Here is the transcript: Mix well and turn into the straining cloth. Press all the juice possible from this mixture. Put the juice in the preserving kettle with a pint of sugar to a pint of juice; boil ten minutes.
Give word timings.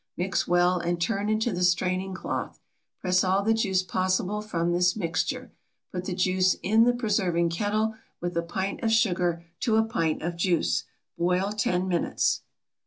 Mix 0.17 0.47
well 0.47 0.79
and 0.79 0.99
turn 0.99 1.29
into 1.29 1.53
the 1.53 1.61
straining 1.63 2.15
cloth. 2.15 2.59
Press 3.01 3.23
all 3.23 3.43
the 3.43 3.53
juice 3.53 3.83
possible 3.83 4.41
from 4.41 4.71
this 4.71 4.95
mixture. 4.95 5.51
Put 5.91 6.05
the 6.05 6.15
juice 6.15 6.55
in 6.63 6.85
the 6.85 6.93
preserving 6.93 7.49
kettle 7.49 7.93
with 8.19 8.35
a 8.35 8.41
pint 8.41 8.81
of 8.81 8.91
sugar 8.91 9.45
to 9.59 9.75
a 9.75 9.83
pint 9.85 10.23
of 10.23 10.37
juice; 10.37 10.85
boil 11.19 11.51
ten 11.51 11.87
minutes. 11.87 12.41